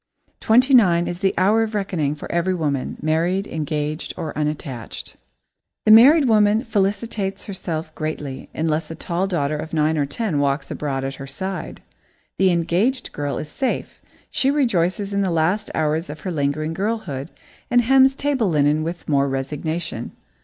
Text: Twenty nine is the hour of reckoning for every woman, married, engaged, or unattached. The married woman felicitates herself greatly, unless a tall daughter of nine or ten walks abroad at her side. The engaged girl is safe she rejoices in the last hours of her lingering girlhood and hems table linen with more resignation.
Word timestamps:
Twenty 0.39 0.73
nine 0.73 1.05
is 1.07 1.19
the 1.19 1.35
hour 1.37 1.61
of 1.61 1.75
reckoning 1.75 2.15
for 2.15 2.31
every 2.31 2.55
woman, 2.55 2.97
married, 3.03 3.45
engaged, 3.45 4.15
or 4.17 4.35
unattached. 4.35 5.15
The 5.85 5.91
married 5.91 6.27
woman 6.27 6.63
felicitates 6.63 7.45
herself 7.45 7.93
greatly, 7.93 8.49
unless 8.51 8.89
a 8.89 8.95
tall 8.95 9.27
daughter 9.27 9.55
of 9.55 9.73
nine 9.73 9.99
or 9.99 10.07
ten 10.07 10.39
walks 10.39 10.71
abroad 10.71 11.03
at 11.03 11.13
her 11.21 11.27
side. 11.27 11.83
The 12.39 12.49
engaged 12.49 13.11
girl 13.11 13.37
is 13.37 13.49
safe 13.49 14.01
she 14.31 14.49
rejoices 14.49 15.13
in 15.13 15.21
the 15.21 15.29
last 15.29 15.69
hours 15.75 16.09
of 16.09 16.21
her 16.21 16.31
lingering 16.31 16.73
girlhood 16.73 17.29
and 17.69 17.81
hems 17.81 18.15
table 18.15 18.49
linen 18.49 18.81
with 18.83 19.07
more 19.07 19.29
resignation. 19.29 20.13